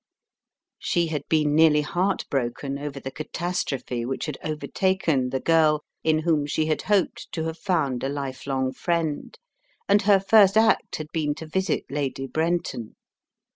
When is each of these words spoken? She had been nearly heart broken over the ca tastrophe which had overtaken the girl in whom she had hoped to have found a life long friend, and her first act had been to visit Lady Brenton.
She 0.79 1.05
had 1.09 1.21
been 1.29 1.53
nearly 1.53 1.81
heart 1.81 2.27
broken 2.31 2.79
over 2.79 2.99
the 2.99 3.11
ca 3.11 3.23
tastrophe 3.25 4.03
which 4.03 4.25
had 4.25 4.39
overtaken 4.43 5.29
the 5.29 5.39
girl 5.39 5.83
in 6.03 6.17
whom 6.23 6.47
she 6.47 6.65
had 6.65 6.81
hoped 6.81 7.31
to 7.33 7.43
have 7.43 7.59
found 7.59 8.03
a 8.03 8.09
life 8.09 8.47
long 8.47 8.73
friend, 8.73 9.37
and 9.87 10.01
her 10.01 10.19
first 10.19 10.57
act 10.57 10.95
had 10.95 11.11
been 11.13 11.35
to 11.35 11.45
visit 11.45 11.83
Lady 11.91 12.25
Brenton. 12.25 12.95